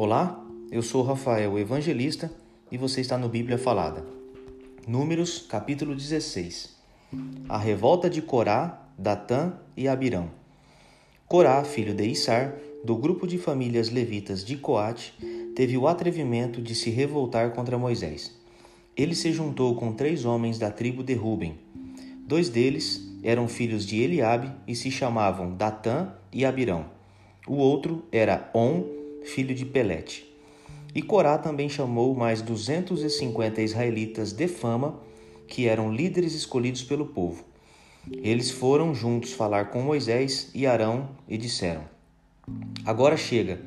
[0.00, 2.30] Olá, eu sou Rafael Evangelista
[2.70, 4.06] e você está no Bíblia Falada.
[4.86, 6.76] Números, capítulo 16.
[7.48, 10.30] A revolta de Corá, Datã e Abirão.
[11.26, 12.54] Corá, filho de Issar,
[12.84, 15.14] do grupo de famílias levitas de Coate,
[15.56, 18.38] teve o atrevimento de se revoltar contra Moisés.
[18.96, 21.58] Ele se juntou com três homens da tribo de Ruben.
[22.24, 26.86] Dois deles eram filhos de Eliabe e se chamavam Datã e Abirão.
[27.48, 30.28] O outro era On, filho de Pelete.
[30.94, 34.98] E Corá também chamou mais 250 israelitas de fama,
[35.46, 37.44] que eram líderes escolhidos pelo povo.
[38.10, 41.82] Eles foram juntos falar com Moisés e Arão e disseram:
[42.84, 43.60] Agora chega,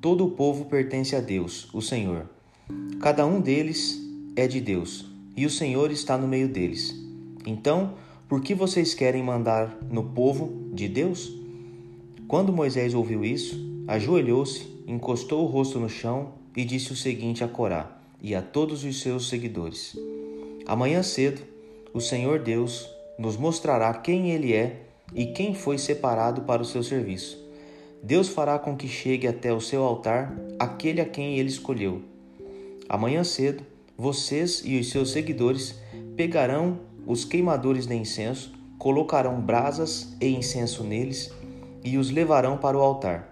[0.00, 2.28] todo o povo pertence a Deus, o Senhor.
[3.00, 4.00] Cada um deles
[4.36, 6.94] é de Deus, e o Senhor está no meio deles.
[7.44, 7.94] Então,
[8.28, 11.32] por que vocês querem mandar no povo de Deus?
[12.28, 13.58] Quando Moisés ouviu isso,
[13.88, 18.82] ajoelhou-se encostou o rosto no chão e disse o seguinte a Corá e a todos
[18.82, 19.96] os seus seguidores:
[20.66, 21.42] Amanhã cedo,
[21.94, 24.82] o Senhor Deus nos mostrará quem Ele é
[25.14, 27.38] e quem foi separado para o seu serviço.
[28.02, 32.02] Deus fará com que chegue até o seu altar aquele a quem Ele escolheu.
[32.88, 33.62] Amanhã cedo,
[33.96, 35.78] vocês e os seus seguidores
[36.16, 41.30] pegarão os queimadores de incenso, colocarão brasas e incenso neles
[41.84, 43.29] e os levarão para o altar.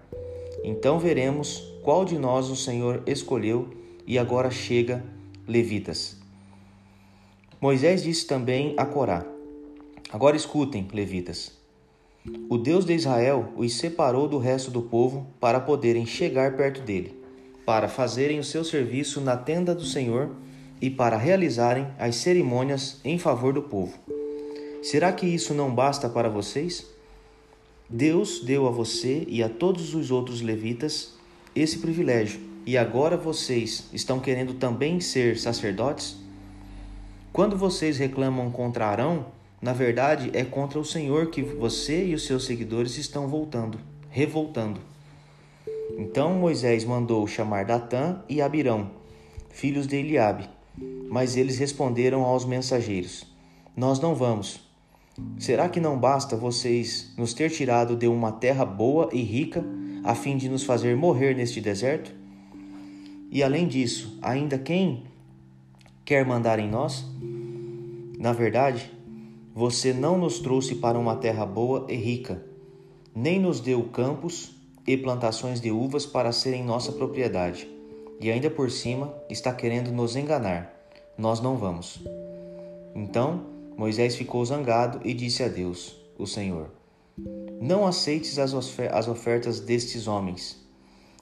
[0.63, 3.69] Então veremos qual de nós o Senhor escolheu
[4.05, 5.03] e agora chega
[5.47, 6.17] levitas.
[7.61, 9.25] Moisés disse também a Corá:
[10.11, 11.51] Agora escutem, levitas.
[12.49, 17.15] O Deus de Israel os separou do resto do povo para poderem chegar perto dele,
[17.65, 20.31] para fazerem o seu serviço na tenda do Senhor
[20.81, 23.97] e para realizarem as cerimônias em favor do povo.
[24.81, 26.85] Será que isso não basta para vocês?
[27.89, 31.15] Deus deu a você e a todos os outros levitas
[31.55, 36.15] esse privilégio, e agora vocês estão querendo também ser sacerdotes?
[37.33, 39.25] Quando vocês reclamam contra Arão,
[39.59, 43.79] na verdade é contra o Senhor que você e os seus seguidores estão voltando,
[44.11, 44.79] revoltando.
[45.97, 48.91] Então Moisés mandou chamar Datã e Abirão,
[49.49, 50.47] filhos de Eliabe,
[51.09, 53.25] mas eles responderam aos mensageiros:
[53.75, 54.68] Nós não vamos
[55.37, 59.63] Será que não basta vocês nos ter tirado de uma terra boa e rica,
[60.03, 62.13] a fim de nos fazer morrer neste deserto?
[63.31, 65.03] E além disso, ainda quem
[66.03, 67.05] quer mandar em nós?
[68.17, 68.91] Na verdade,
[69.53, 72.43] você não nos trouxe para uma terra boa e rica,
[73.15, 77.69] nem nos deu campos e plantações de uvas para serem nossa propriedade,
[78.19, 80.73] e ainda por cima está querendo nos enganar.
[81.17, 82.01] Nós não vamos.
[82.95, 86.69] Então, Moisés ficou zangado e disse a Deus, o Senhor:
[87.61, 90.61] Não aceites as ofertas destes homens.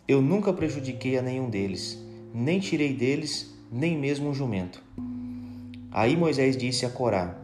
[0.07, 2.03] Eu nunca prejudiquei a nenhum deles,
[2.33, 4.81] nem tirei deles nem mesmo um jumento.
[5.91, 7.37] Aí Moisés disse a Corá: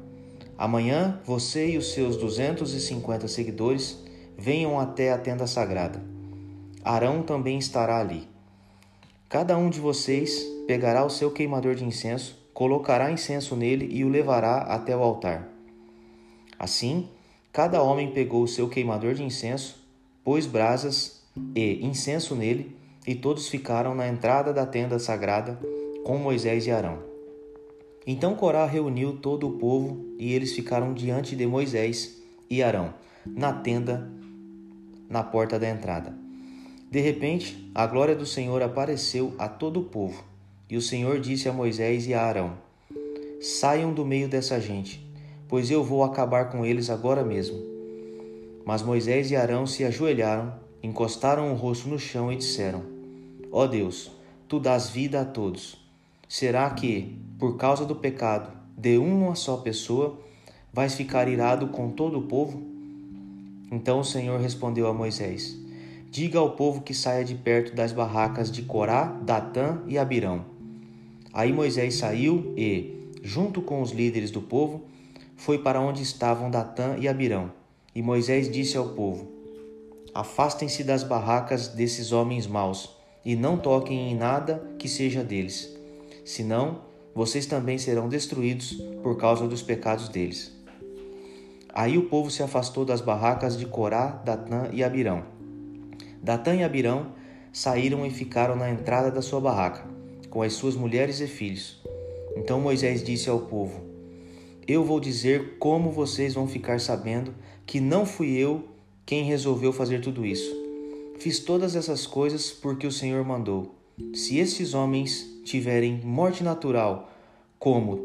[0.58, 4.04] Amanhã você e os seus duzentos e cinquenta seguidores
[4.36, 6.02] venham até a tenda sagrada.
[6.84, 8.28] Arão também estará ali.
[9.30, 14.10] Cada um de vocês pegará o seu queimador de incenso colocará incenso nele e o
[14.10, 15.50] levará até o altar.
[16.58, 17.10] Assim,
[17.52, 19.84] cada homem pegou o seu queimador de incenso,
[20.24, 21.24] pôs brasas
[21.56, 25.60] e incenso nele, e todos ficaram na entrada da tenda sagrada
[26.06, 27.00] com Moisés e Arão.
[28.06, 32.94] Então Corá reuniu todo o povo e eles ficaram diante de Moisés e Arão,
[33.26, 34.10] na tenda,
[35.10, 36.14] na porta da entrada.
[36.90, 40.33] De repente, a glória do Senhor apareceu a todo o povo
[40.70, 42.54] e o Senhor disse a Moisés e a Arão:
[43.42, 45.06] Saiam do meio dessa gente,
[45.50, 47.62] pois eu vou acabar com eles agora mesmo.
[48.66, 52.82] Mas Moisés e Arão se ajoelharam, encostaram o rosto no chão e disseram:
[53.52, 54.12] Ó oh Deus,
[54.48, 55.78] tu dás vida a todos.
[56.30, 60.18] Será que, por causa do pecado de uma só pessoa,
[60.72, 62.64] vais ficar irado com todo o povo?
[63.70, 65.60] Então o Senhor respondeu a Moisés:
[66.10, 70.53] Diga ao povo que saia de perto das barracas de Corá, Datã e Abirão
[71.34, 74.84] Aí Moisés saiu e, junto com os líderes do povo,
[75.36, 77.52] foi para onde estavam Datã e Abirão.
[77.96, 79.28] E Moisés disse ao povo:
[80.14, 82.96] Afastem-se das barracas desses homens maus
[83.26, 85.76] e não toquem em nada que seja deles,
[86.24, 86.82] senão
[87.16, 90.56] vocês também serão destruídos por causa dos pecados deles.
[91.74, 95.24] Aí o povo se afastou das barracas de Corá, Datã e Abirão.
[96.22, 97.08] Datã e Abirão
[97.52, 100.03] saíram e ficaram na entrada da sua barraca
[100.34, 101.80] com as suas mulheres e filhos.
[102.36, 103.82] Então Moisés disse ao povo:
[104.68, 107.36] Eu vou dizer como vocês vão ficar sabendo
[107.68, 108.64] que não fui eu
[109.06, 110.52] quem resolveu fazer tudo isso.
[111.20, 113.76] Fiz todas essas coisas porque o Senhor mandou.
[114.16, 117.12] Se estes homens tiverem morte natural,
[117.60, 117.98] como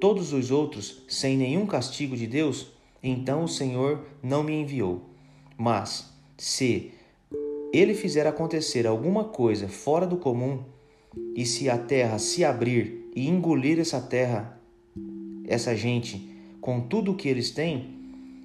[0.00, 2.68] todos os outros, sem nenhum castigo de Deus,
[3.02, 5.02] então o Senhor não me enviou.
[5.58, 6.92] Mas, se
[7.74, 10.60] ele fizer acontecer alguma coisa fora do comum,
[11.34, 14.60] e se a terra se abrir e engolir essa terra,
[15.46, 16.30] essa gente,
[16.60, 17.94] com tudo o que eles têm,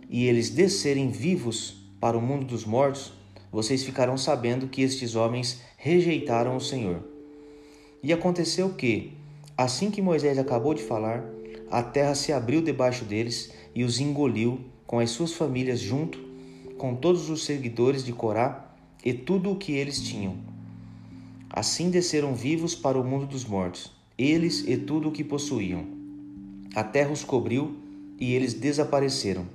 [0.09, 3.13] e eles descerem vivos para o mundo dos mortos,
[3.51, 7.03] vocês ficarão sabendo que estes homens rejeitaram o Senhor.
[8.01, 9.13] E aconteceu que,
[9.57, 11.23] assim que Moisés acabou de falar,
[11.69, 16.17] a terra se abriu debaixo deles e os engoliu com as suas famílias junto,
[16.77, 18.73] com todos os seguidores de Corá
[19.05, 20.35] e tudo o que eles tinham.
[21.49, 25.83] Assim desceram vivos para o mundo dos mortos, eles e tudo o que possuíam.
[26.75, 27.75] A terra os cobriu
[28.19, 29.45] e eles desapareceram.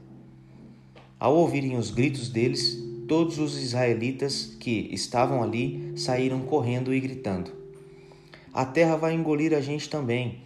[1.21, 7.53] Ao ouvirem os gritos deles, todos os israelitas que estavam ali saíram correndo e gritando:
[8.53, 10.41] A terra vai engolir a gente também.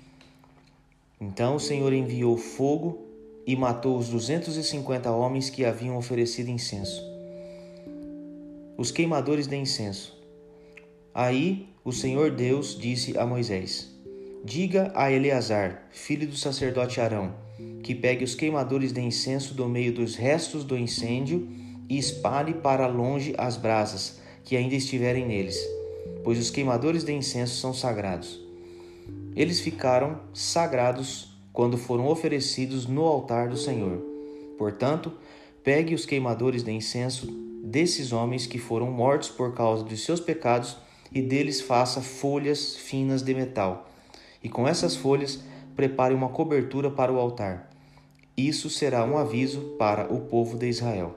[1.19, 3.07] Então o Senhor enviou fogo
[3.47, 7.03] e matou os duzentos e cinquenta homens que haviam oferecido incenso.
[8.77, 10.18] Os queimadores de incenso.
[11.19, 13.93] Aí o Senhor Deus disse a Moisés:
[14.45, 17.35] Diga a Eleazar, filho do sacerdote Arão,
[17.83, 21.49] que pegue os queimadores de incenso do meio dos restos do incêndio
[21.89, 25.59] e espalhe para longe as brasas que ainda estiverem neles,
[26.23, 28.41] pois os queimadores de incenso são sagrados.
[29.35, 34.01] Eles ficaram sagrados quando foram oferecidos no altar do Senhor.
[34.57, 35.13] Portanto,
[35.65, 37.27] pegue os queimadores de incenso
[37.65, 40.77] desses homens que foram mortos por causa dos seus pecados
[41.13, 43.89] e deles faça folhas finas de metal.
[44.43, 45.43] E com essas folhas
[45.75, 47.71] prepare uma cobertura para o altar.
[48.37, 51.15] Isso será um aviso para o povo de Israel.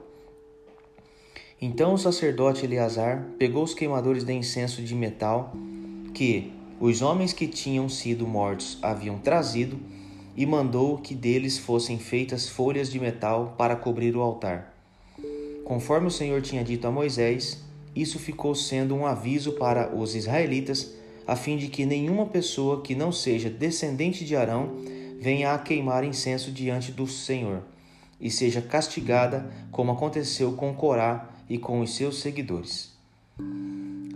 [1.60, 5.52] Então o sacerdote Eleazar pegou os queimadores de incenso de metal
[6.12, 9.78] que os homens que tinham sido mortos haviam trazido
[10.36, 14.74] e mandou que deles fossem feitas folhas de metal para cobrir o altar.
[15.64, 17.62] Conforme o Senhor tinha dito a Moisés,
[17.94, 20.94] isso ficou sendo um aviso para os israelitas,
[21.26, 24.76] a fim de que nenhuma pessoa que não seja descendente de Arão
[25.20, 27.62] venha a queimar incenso diante do Senhor
[28.20, 32.92] e seja castigada, como aconteceu com Corá e com os seus seguidores.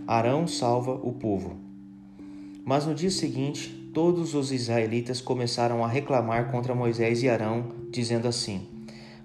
[0.07, 1.57] Arão salva o povo.
[2.65, 8.29] Mas no dia seguinte, todos os israelitas começaram a reclamar contra Moisés e Arão, dizendo
[8.29, 8.69] assim: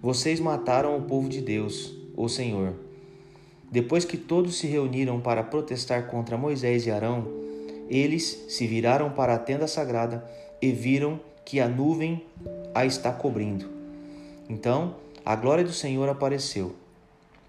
[0.02, 2.91] Vocês mataram o povo de Deus, o Senhor.
[3.72, 7.26] Depois que todos se reuniram para protestar contra Moisés e Arão,
[7.90, 10.30] eles se viraram para a tenda sagrada
[10.62, 12.22] e viram que a nuvem
[12.76, 13.66] a está cobrindo.
[14.50, 16.76] Então a glória do Senhor apareceu.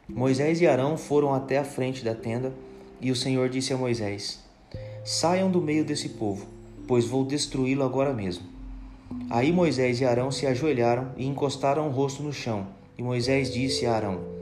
[0.09, 2.53] Moisés e Arão foram até a frente da tenda
[3.01, 4.39] e o Senhor disse a Moisés:
[5.05, 6.47] Saiam do meio desse povo,
[6.87, 8.45] pois vou destruí-lo agora mesmo.
[9.29, 12.69] Aí Moisés e Arão se ajoelharam e encostaram o rosto no chão.
[12.97, 14.42] E Moisés disse a Arão: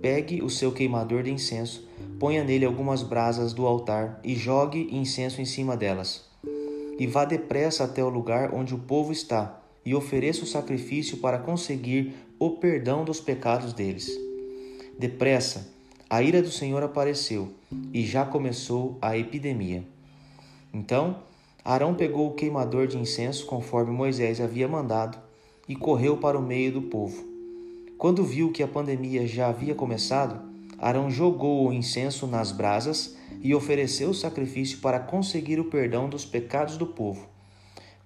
[0.00, 1.86] Pegue o seu queimador de incenso,
[2.18, 6.24] ponha nele algumas brasas do altar e jogue incenso em cima delas.
[6.98, 11.38] E vá depressa até o lugar onde o povo está e ofereça o sacrifício para
[11.38, 14.10] conseguir o perdão dos pecados deles.
[14.98, 15.68] Depressa,
[16.08, 17.48] a ira do Senhor apareceu
[17.92, 19.84] e já começou a epidemia.
[20.72, 21.22] Então,
[21.64, 25.18] Arão pegou o queimador de incenso conforme Moisés havia mandado
[25.68, 27.29] e correu para o meio do povo.
[28.00, 30.40] Quando viu que a pandemia já havia começado,
[30.78, 36.24] Arão jogou o incenso nas brasas e ofereceu o sacrifício para conseguir o perdão dos
[36.24, 37.28] pecados do povo.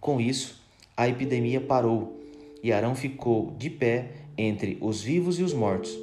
[0.00, 0.60] Com isso,
[0.96, 2.20] a epidemia parou
[2.60, 5.96] e Arão ficou de pé entre os vivos e os mortos.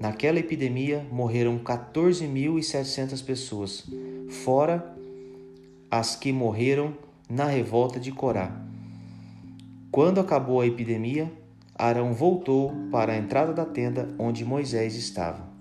[0.00, 3.86] Naquela epidemia morreram 14.700 pessoas,
[4.44, 4.96] fora
[5.88, 6.92] as que morreram
[7.30, 8.50] na revolta de Corá.
[9.92, 11.30] Quando acabou a epidemia,
[11.74, 15.51] Arão voltou para a entrada da tenda onde Moisés estava.